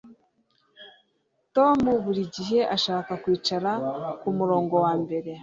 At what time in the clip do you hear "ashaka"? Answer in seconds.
2.75-3.11